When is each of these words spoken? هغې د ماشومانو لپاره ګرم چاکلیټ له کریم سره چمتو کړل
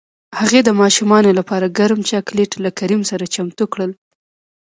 هغې 0.39 0.59
د 0.63 0.69
ماشومانو 0.81 1.29
لپاره 1.39 1.73
ګرم 1.77 1.99
چاکلیټ 2.09 2.51
له 2.63 2.69
کریم 2.79 3.01
سره 3.11 3.31
چمتو 3.35 3.65
کړل 3.73 3.91